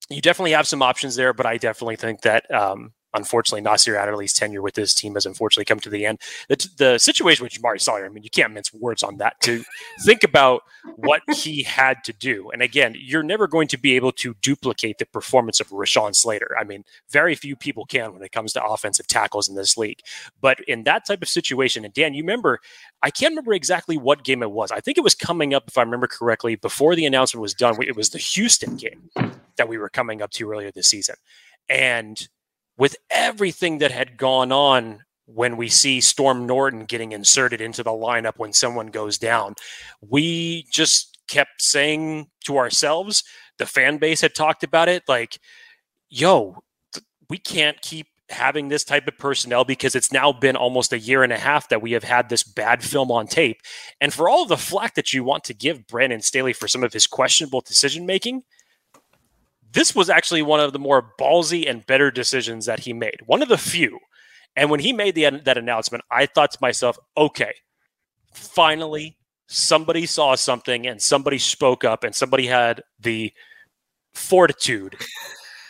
[0.09, 4.33] you definitely have some options there, but I definitely think that um, unfortunately, Nasir Adderley's
[4.33, 6.19] tenure with this team has unfortunately come to the end.
[6.49, 9.39] The, the situation with Jamaree Salyer, I mean, you can't mince words on that.
[9.41, 9.63] To
[10.03, 10.63] think about
[10.95, 14.97] what he had to do, and again, you're never going to be able to duplicate
[14.97, 16.55] the performance of Rashawn Slater.
[16.59, 19.99] I mean, very few people can when it comes to offensive tackles in this league.
[20.39, 22.59] But in that type of situation, and Dan, you remember,
[23.03, 24.71] I can't remember exactly what game it was.
[24.71, 27.75] I think it was coming up, if I remember correctly, before the announcement was done.
[27.81, 29.09] It was the Houston game
[29.57, 31.15] that we were coming up to earlier this season,
[31.69, 32.27] and
[32.81, 37.91] with everything that had gone on when we see Storm Norton getting inserted into the
[37.91, 39.53] lineup when someone goes down,
[40.01, 43.23] we just kept saying to ourselves,
[43.59, 45.37] the fan base had talked about it, like,
[46.09, 46.63] yo,
[47.29, 51.21] we can't keep having this type of personnel because it's now been almost a year
[51.21, 53.61] and a half that we have had this bad film on tape.
[54.01, 56.93] And for all the flack that you want to give Brandon Staley for some of
[56.93, 58.41] his questionable decision making,
[59.73, 63.19] this was actually one of the more ballsy and better decisions that he made.
[63.25, 63.99] One of the few.
[64.55, 67.53] And when he made the, that announcement, I thought to myself, okay,
[68.33, 73.33] finally somebody saw something and somebody spoke up and somebody had the
[74.13, 74.97] fortitude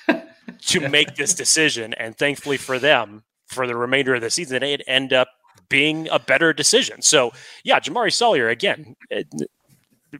[0.61, 1.93] to make this decision.
[1.93, 5.29] And thankfully for them, for the remainder of the season, it ended up
[5.69, 7.01] being a better decision.
[7.01, 7.31] So,
[7.63, 9.23] yeah, Jamaree Salyer, again, eh,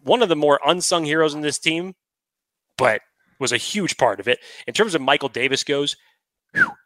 [0.03, 1.93] one of the more unsung heroes in this team,
[2.77, 3.01] but
[3.41, 4.39] was a huge part of it.
[4.67, 5.97] In terms of Michael Davis goes,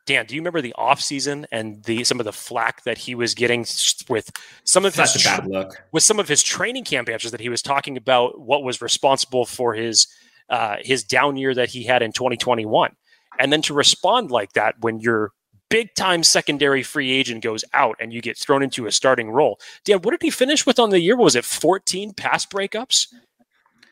[0.06, 3.34] Dan, do you remember the offseason and the some of the flack that he was
[3.34, 3.66] getting
[4.08, 4.32] with
[4.64, 5.84] some of his bad look.
[5.92, 9.46] with some of his training camp answers that he was talking about what was responsible
[9.46, 10.08] for his
[10.50, 12.96] uh, his down year that he had in 2021,
[13.40, 15.32] and then to respond like that when your
[15.70, 19.60] big time secondary free agent goes out and you get thrown into a starting role.
[19.84, 21.18] Dan, what did he finish with on the year?
[21.18, 23.08] Was it 14 pass breakups?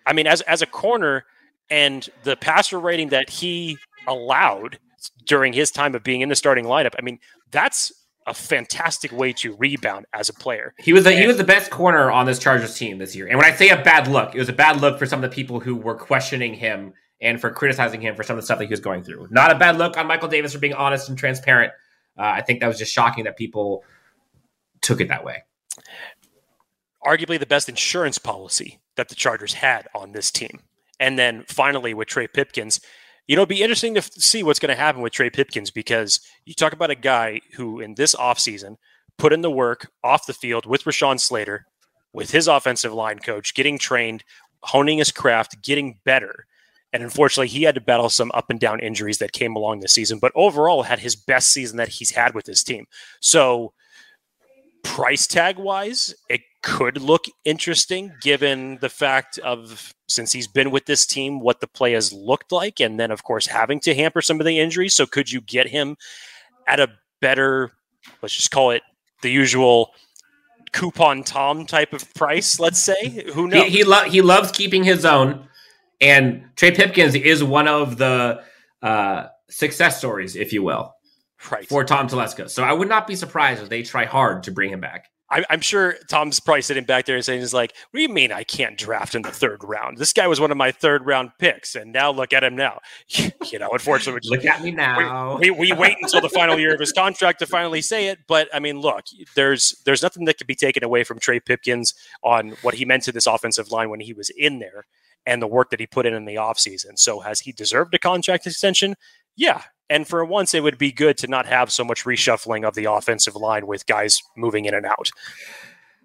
[0.06, 1.26] I mean, as as a corner
[1.70, 4.80] and the passer rating that he allowed
[5.26, 6.94] during his time of being in the starting lineup.
[6.98, 7.20] I mean,
[7.52, 7.92] that's
[8.26, 10.74] a fantastic way to rebound as a player.
[10.80, 13.28] He was the, he was the best corner on this Chargers team this year.
[13.28, 15.30] And when I say a bad look, it was a bad look for some of
[15.30, 18.60] the people who were questioning him and for criticizing him for some of the stuff
[18.60, 19.28] that he was going through.
[19.30, 21.74] Not a bad look on Michael Davis for being honest and transparent.
[22.18, 23.84] Uh, I think that was just shocking that people
[24.82, 25.44] took it that way.
[27.04, 30.60] Arguably the best insurance policy that the Chargers had on this team.
[31.00, 32.80] And then finally with Trey Pipkins,
[33.28, 35.72] you know, it'd be interesting to f- see what's going to happen with Trey Pipkins
[35.72, 38.78] because you talk about a guy who in this offseason
[39.18, 41.66] put in the work off the field with Rashawn Slater,
[42.12, 44.24] with his offensive line coach, getting trained,
[44.62, 46.46] honing his craft, getting better.
[46.92, 49.94] And unfortunately, he had to battle some up and down injuries that came along this
[49.94, 52.86] season, but overall had his best season that he's had with his team.
[53.20, 53.74] So,
[54.84, 60.86] price tag wise, it could look interesting given the fact of since he's been with
[60.86, 64.22] this team, what the play has looked like, and then of course having to hamper
[64.22, 64.94] some of the injuries.
[64.96, 65.98] So, could you get him
[66.68, 66.90] at a
[67.22, 67.72] better,
[68.22, 68.84] let's just call it
[69.22, 69.92] the usual
[70.72, 72.60] coupon Tom type of price?
[72.60, 73.26] Let's say.
[73.34, 73.66] Who knows?
[73.66, 75.48] He he, lo- he loves keeping his own,
[76.00, 78.44] and Trey Pipkins is one of the
[78.82, 80.94] uh, success stories, if you will,
[81.52, 81.68] right.
[81.68, 82.50] for Tom Telesco.
[82.50, 85.10] So I would not be surprised if they try hard to bring him back.
[85.30, 88.10] I, I'm sure Tom's probably sitting back there and saying, "Is like, what do you
[88.10, 89.98] mean I can't draft in the third round?
[89.98, 92.80] This guy was one of my third round picks, and now look at him now.
[93.08, 95.38] you know, unfortunately, we just- Look at me now.
[95.38, 98.20] we, we wait until the final year of his contract to finally say it.
[98.28, 101.96] But I mean, look, there's there's nothing that can be taken away from Trey Pipkins
[102.24, 104.86] on what he meant to this offensive line when he was in there
[105.26, 106.98] and the work that he put in in the offseason.
[107.00, 108.96] So has he deserved a contract extension?
[109.36, 109.64] Yeah.
[109.94, 112.86] And for once, it would be good to not have so much reshuffling of the
[112.86, 115.12] offensive line with guys moving in and out.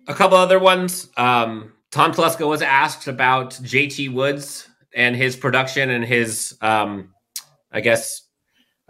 [0.07, 1.09] A couple other ones.
[1.17, 7.15] Um, Tom Telesco was asked about JT Woods and his production and his, um,
[7.73, 8.29] I guess,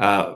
[0.01, 0.35] uh,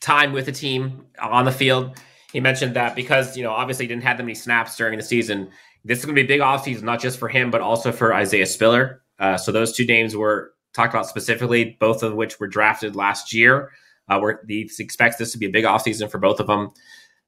[0.00, 2.00] time with the team on the field.
[2.32, 5.04] He mentioned that because, you know, obviously he didn't have that many snaps during the
[5.04, 5.50] season.
[5.84, 8.14] This is going to be a big offseason, not just for him, but also for
[8.14, 9.02] Isaiah Spiller.
[9.18, 13.34] Uh, so those two names were talked about specifically, both of which were drafted last
[13.34, 13.70] year.
[14.08, 16.70] Uh, where he expects this to be a big offseason for both of them.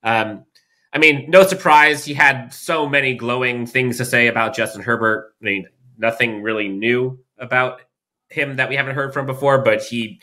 [0.02, 0.44] Um,
[0.92, 5.34] I mean, no surprise, he had so many glowing things to say about Justin Herbert.
[5.40, 5.66] I mean,
[5.98, 7.82] nothing really new about
[8.28, 10.20] him that we haven't heard from before, but he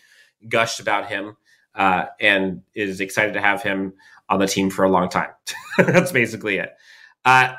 [0.49, 1.37] gushed about him
[1.75, 3.93] uh, and is excited to have him
[4.29, 5.29] on the team for a long time.
[5.77, 6.73] That's basically it.
[7.23, 7.53] Uh,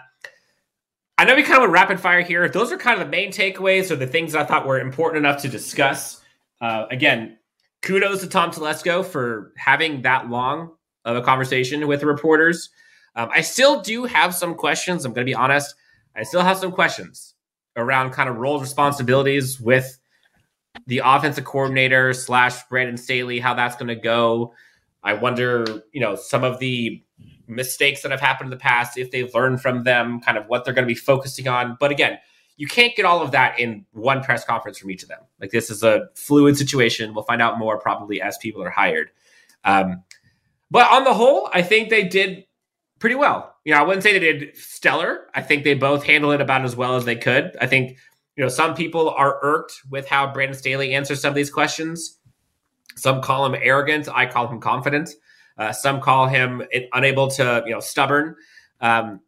[1.17, 2.49] I know we kind of went rapid fire here.
[2.49, 5.43] Those are kind of the main takeaways or the things I thought were important enough
[5.43, 6.21] to discuss.
[6.61, 7.38] Uh, again,
[7.83, 10.73] kudos to Tom Telesco for having that long
[11.05, 12.71] of a conversation with reporters.
[13.17, 15.05] Um, I still do have some questions.
[15.05, 15.75] I'm going to be honest.
[16.15, 17.35] I still have some questions
[17.77, 19.99] around kind of roles, responsibilities with
[20.87, 24.53] the offensive coordinator slash Brandon Staley, how that's going to go.
[25.03, 27.03] I wonder, you know, some of the
[27.47, 30.65] mistakes that have happened in the past, if they've learned from them, kind of what
[30.65, 31.77] they're going to be focusing on.
[31.81, 32.19] But again,
[32.59, 35.21] you can't get all of that in one press conference from each of them.
[35.41, 37.15] Like this is a fluid situation.
[37.15, 39.11] We'll find out more probably as people are hired.
[39.65, 40.03] Um,
[40.71, 42.45] but on the whole, I think they did
[42.99, 43.55] pretty well.
[43.65, 45.29] You know, I wouldn't say they did stellar.
[45.35, 47.57] I think they both handled it about as well as they could.
[47.61, 47.97] I think,
[48.37, 52.19] you know, some people are irked with how Brandon Staley answers some of these questions.
[52.97, 54.09] Some call him arrogant.
[54.13, 55.11] I call him confident.
[55.57, 58.35] Uh, some call him unable to, you know, stubborn.
[58.81, 59.21] Um,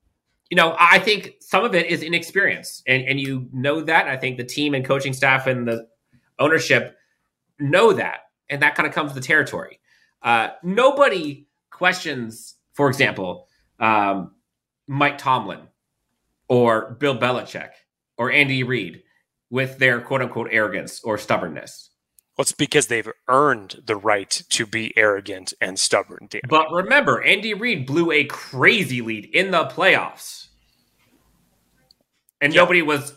[0.51, 4.07] you know, I think some of it is inexperience, and and you know that.
[4.07, 5.89] I think the team and coaching staff and the
[6.39, 6.97] ownership
[7.59, 9.81] know that, and that kind of comes with the territory.
[10.23, 13.49] Uh, nobody questions, for example,
[13.81, 14.31] um,
[14.87, 15.63] Mike Tomlin
[16.47, 17.71] or Bill Belichick
[18.17, 19.03] or Andy Reid
[19.51, 21.91] with their quote unquote arrogance or stubbornness.
[22.39, 26.29] Well, it's because they've earned the right to be arrogant and stubborn.
[26.31, 26.43] Dan.
[26.49, 30.40] But remember, Andy Reid blew a crazy lead in the playoffs,
[32.41, 32.61] and Yeah.
[32.63, 33.15] nobody was.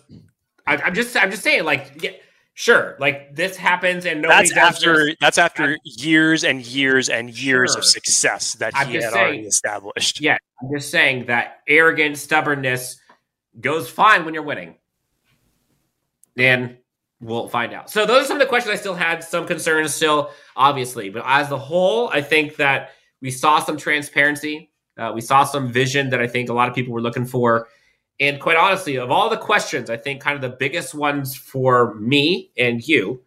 [0.65, 2.11] I, I'm just, I'm just saying, like, yeah,
[2.53, 5.15] sure, like this happens, and nobody that's after this.
[5.19, 9.39] that's after years and years and years of success that I'm he had saying- already
[9.41, 10.21] established.
[10.21, 12.97] Yeah, I'm just saying that arrogant stubbornness
[13.59, 14.75] goes fine when you're winning.
[16.37, 16.77] And
[17.21, 17.89] we'll find out.
[17.89, 21.09] So those are some of the questions I still had, some concerns still, obviously.
[21.09, 24.71] But as a whole, I think that we saw some transparency.
[24.97, 27.67] Uh, we saw some vision that I think a lot of people were looking for.
[28.19, 31.95] And quite honestly, of all the questions, I think kind of the biggest ones for
[31.95, 33.21] me and you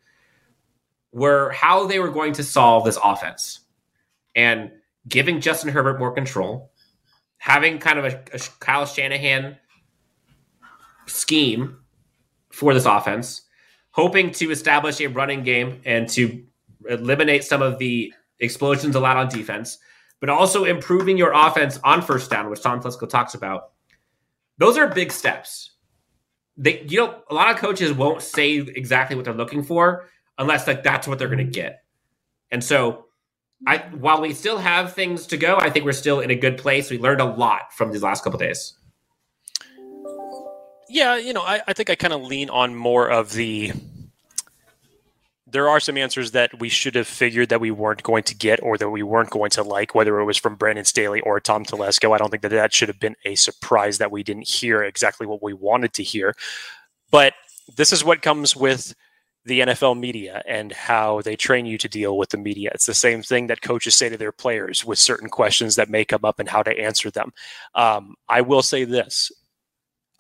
[1.13, 3.61] were how they were going to solve this offense
[4.35, 4.71] and
[5.09, 6.71] giving Justin Herbert more control,
[7.39, 9.57] having kind of a, a Kyle Shanahan
[11.07, 11.79] scheme
[12.51, 13.43] for this offense,
[13.91, 16.45] hoping to establish a running game and to
[16.89, 19.79] eliminate some of the explosions allowed on defense,
[20.21, 23.73] but also improving your offense on first down, which Tom Telesco talks about.
[24.59, 25.73] Those are big steps.
[26.57, 30.67] They, you know, a lot of coaches won't say exactly what they're looking for unless
[30.67, 31.83] like that's what they're going to get.
[32.51, 33.05] And so,
[33.67, 36.59] I while we still have things to go, I think we're still in a good
[36.59, 36.91] place.
[36.91, 38.75] We learned a lot from these last couple days.
[40.89, 43.73] Yeah, you know, I, I think I kind of lean on more of the.
[45.57, 48.63] There are some answers that we should have figured that we weren't going to get
[48.63, 51.65] or that we weren't going to like, whether it was from Brandon Staley or Tom
[51.65, 52.15] Telesco.
[52.15, 55.27] I don't think that that should have been a surprise that we didn't hear exactly
[55.27, 56.35] what we wanted to hear.
[57.11, 57.33] But
[57.75, 58.95] this is what comes with
[59.47, 62.71] the NFL media and how they train you to deal with the media.
[62.75, 66.05] It's the same thing that coaches say to their players with certain questions that may
[66.05, 67.33] come up and how to answer them.
[67.75, 69.33] Um, I will say this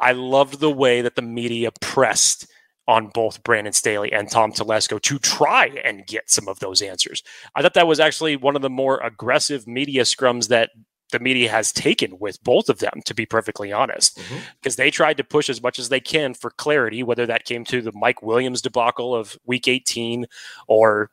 [0.01, 2.46] I loved the way that the media pressed
[2.88, 7.22] on both Brandon Staley and Tom Telesco to try and get some of those answers.
[7.55, 10.70] I thought that was actually one of the more aggressive media scrums that
[11.12, 14.18] the media has taken with both of them, to be perfectly honest,
[14.61, 17.64] because they tried to push as much as they can for clarity, whether that came
[17.64, 20.27] to the Mike Williams debacle of week 18
[20.66, 21.11] or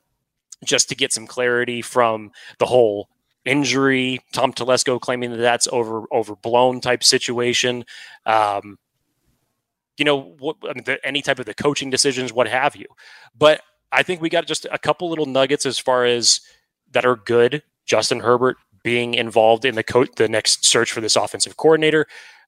[0.65, 3.09] just to get some clarity from the whole
[3.45, 4.21] injury.
[4.31, 7.85] Tom Telesco claiming that that's over overblown type situation.
[8.25, 8.77] Um,
[9.97, 12.87] you know, what, I mean, the, any type of the coaching decisions, what have you.
[13.37, 16.41] But I think we got just a couple little nuggets as far as
[16.91, 17.63] that are good.
[17.85, 22.05] Justin Herbert being involved in the co- the next search for this offensive coordinator.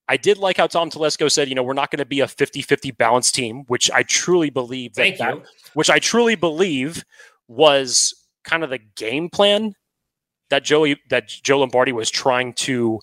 [0.08, 2.28] I did like how Tom Telesco said, you know, we're not going to be a
[2.28, 5.44] 50-50 balanced team, which I truly believe that, Thank that you.
[5.74, 7.04] which I truly believe
[7.48, 9.74] was kind of the game plan
[10.50, 13.00] that Joey that Joe Lombardi was trying to,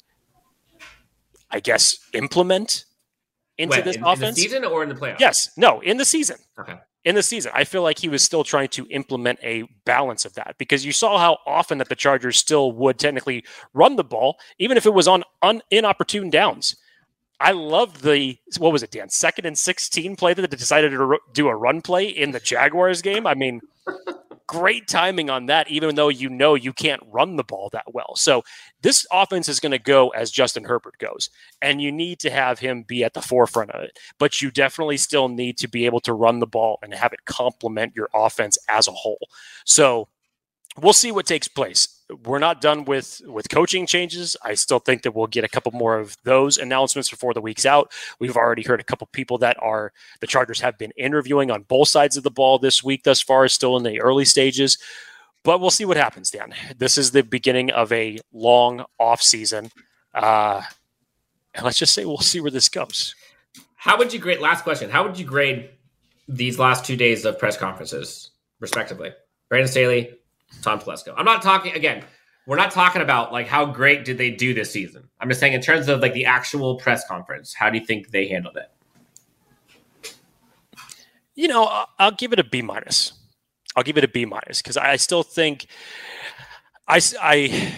[1.50, 2.85] I guess, implement
[3.62, 3.85] into When?
[3.85, 4.37] this in, in the offense.
[4.37, 5.20] season or in the playoffs?
[5.20, 6.37] yes, no, in the season.
[6.59, 6.75] Okay.
[7.05, 10.35] In the season, I feel like he was still trying to implement a balance of
[10.35, 13.44] that because you saw how often that the Chargers still would technically
[13.75, 16.77] run the ball, even if it was on un, inopportune downs.
[17.40, 19.09] I loved the what was it, Dan?
[19.09, 23.03] Second and sixteen play that they decided to do a run play in the Jaguars
[23.03, 23.27] game.
[23.27, 23.61] I mean,
[24.46, 28.14] great timing on that, even though you know you can't run the ball that well.
[28.16, 28.42] So
[28.83, 32.59] this offense is going to go as Justin Herbert goes, and you need to have
[32.59, 33.98] him be at the forefront of it.
[34.18, 37.24] But you definitely still need to be able to run the ball and have it
[37.24, 39.28] complement your offense as a whole.
[39.64, 40.09] So
[40.80, 41.88] we'll see what takes place.
[42.24, 44.37] We're not done with with coaching changes.
[44.44, 47.64] I still think that we'll get a couple more of those announcements before the week's
[47.64, 47.90] out.
[48.18, 51.88] We've already heard a couple people that are the Chargers have been interviewing on both
[51.88, 54.78] sides of the ball this week thus far, still in the early stages.
[55.42, 56.54] But we'll see what happens, Dan.
[56.76, 59.70] This is the beginning of a long off season.
[60.14, 60.62] Uh,
[61.54, 63.14] and let's just say we'll see where this goes.
[63.76, 64.38] How would you grade?
[64.40, 64.90] Last question.
[64.90, 65.70] How would you grade
[66.28, 68.30] these last two days of press conferences,
[68.61, 69.11] respectively?
[69.48, 70.14] Brandon Staley,
[70.61, 71.15] Tom Telesco.
[71.17, 72.05] I'm not talking again.
[72.47, 75.09] We're not talking about like how great did they do this season.
[75.21, 77.55] I'm just saying in terms of like the actual press conference.
[77.55, 80.11] How do you think they handled it?
[81.35, 83.12] You know, I'll give it a B minus.
[83.75, 85.67] I'll give it a B minus because I still think
[86.88, 87.75] I I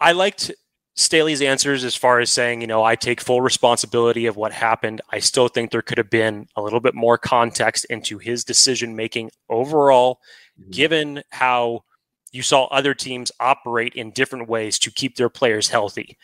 [0.00, 0.52] I liked
[0.94, 5.02] Staley's answers as far as saying, you know, I take full responsibility of what happened.
[5.10, 8.96] I still think there could have been a little bit more context into his decision
[8.96, 10.20] making overall,
[10.58, 10.70] Mm-hmm.
[10.70, 11.84] given how
[12.32, 16.16] you saw other teams operate in different ways to keep their players healthy.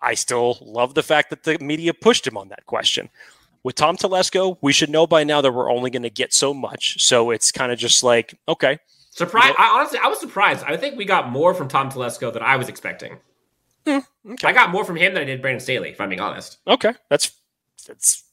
[0.00, 3.10] I still love the fact that the media pushed him on that question.
[3.64, 6.54] With Tom Telesco, we should know by now that we're only going to get so
[6.54, 7.02] much.
[7.02, 8.78] So it's kind of just like, okay,
[9.10, 9.54] Surprise!
[9.58, 10.62] I honestly, I was surprised.
[10.66, 13.16] I think we got more from Tom Telesco than I was expecting.
[13.86, 14.48] Hmm, okay.
[14.48, 15.88] I got more from him than I did Brandon Staley.
[15.88, 16.58] If I'm being honest.
[16.66, 17.30] Okay, that's
[17.86, 18.24] that's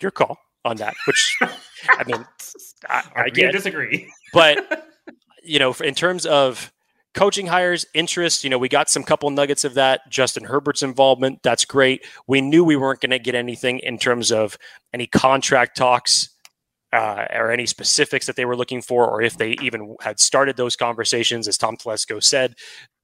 [0.00, 0.38] your call.
[0.64, 0.94] On that.
[1.06, 2.24] Which I mean,
[2.88, 4.12] I, I I get, disagree.
[4.32, 4.86] but
[5.42, 6.72] you know, in terms of
[7.14, 10.08] coaching hires, interest, you know, we got some couple nuggets of that.
[10.10, 12.04] Justin Herbert's involvement, that's great.
[12.26, 14.56] We knew we weren't going to get anything in terms of
[14.92, 16.28] any contract talks
[16.92, 20.56] uh, or any specifics that they were looking for, or if they even had started
[20.56, 21.48] those conversations.
[21.48, 22.54] As Tom Telesco said,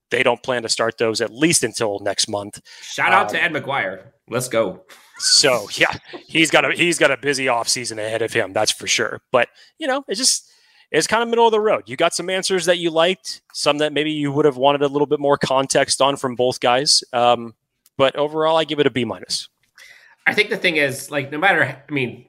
[0.09, 2.61] they don't plan to start those at least until next month.
[2.81, 4.03] Shout out Um, to Ed McGuire.
[4.29, 4.85] Let's go.
[5.19, 5.93] So yeah,
[6.27, 9.21] he's got a he's got a busy off season ahead of him, that's for sure.
[9.31, 9.49] But
[9.79, 10.49] you know, it's just
[10.91, 11.83] it's kind of middle of the road.
[11.87, 14.87] You got some answers that you liked, some that maybe you would have wanted a
[14.87, 17.03] little bit more context on from both guys.
[17.11, 17.55] Um,
[17.97, 19.49] but overall, I give it a B minus.
[20.25, 22.25] I think the thing is, like, no matter, I mean,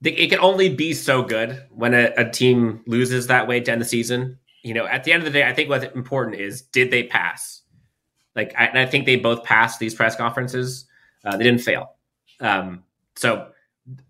[0.00, 3.72] the, it can only be so good when a, a team loses that way to
[3.72, 4.38] end the season.
[4.62, 7.04] You know, at the end of the day, I think what's important is did they
[7.04, 7.62] pass?
[8.34, 10.86] Like, I, I think they both passed these press conferences.
[11.24, 11.93] Uh, they didn't fail.
[12.44, 12.84] Um,
[13.16, 13.48] so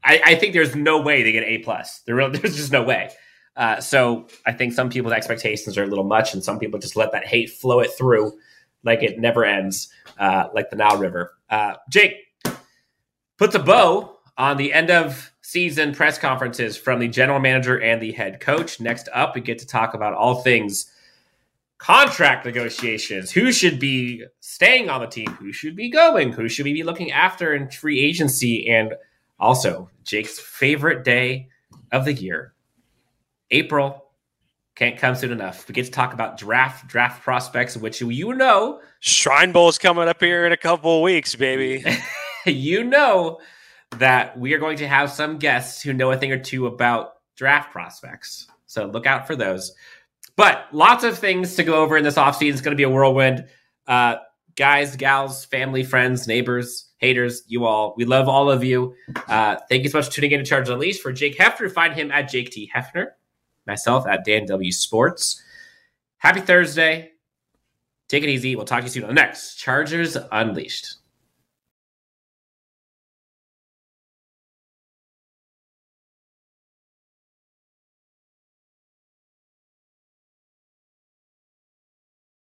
[0.03, 2.01] I, I think there's no way they get A plus.
[2.01, 3.11] There there's just no way.
[3.57, 6.97] Uh, so I think some people's expectations are a little much, and some people just
[6.97, 8.37] let that hate flow it through
[8.83, 11.35] like it never ends, uh, like the Nile River.
[11.49, 12.17] Uh, Jake
[13.39, 18.03] puts a bow on the end of season press conferences from the general manager and
[18.03, 18.81] the head coach.
[18.81, 20.91] Next up, we get to talk about all things
[21.79, 23.31] contract negotiations.
[23.31, 25.31] Who should be staying on the team?
[25.33, 26.33] Who should be going?
[26.33, 28.69] Who should we be looking after in free agency?
[28.69, 28.95] And
[29.39, 31.49] also, Jake's favorite day
[31.93, 32.55] of the year,
[33.51, 34.01] April.
[34.77, 35.69] Can't come soon enough.
[35.69, 40.21] We get to talk about draft draft prospects, which you know Shrine Bowl's coming up
[40.21, 41.85] here in a couple of weeks, baby.
[42.47, 43.39] you know
[43.99, 47.15] that we are going to have some guests who know a thing or two about
[47.37, 48.49] draft prospects.
[48.67, 49.73] So look out for those.
[50.37, 52.53] But lots of things to go over in this offseason.
[52.53, 53.47] It's going to be a whirlwind.
[53.87, 54.17] Uh,
[54.57, 57.95] guys, gals, family, friends, neighbors, haters, you all.
[57.97, 58.95] We love all of you.
[59.29, 61.03] Uh, thank you so much for tuning in to Charge Unleashed.
[61.03, 62.71] For Jake Hefner, find him at Jake T.
[62.75, 63.09] Hefner.
[63.67, 64.73] Myself at Dan W.
[64.73, 65.43] Sports.
[66.19, 67.13] Happy Thursday.
[68.09, 68.57] Take it easy.
[68.57, 70.97] We'll talk to you soon on the next Chargers Unleashed.